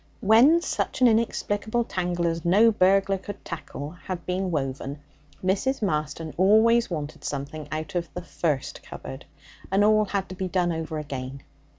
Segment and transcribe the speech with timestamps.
[0.21, 4.97] When such an inextricable tangle as no burglar could tackle had been woven,
[5.45, 5.83] Mrs.
[5.83, 9.25] Marston always wanted something out of the first cupboard,
[9.71, 11.43] and all had to be done over again.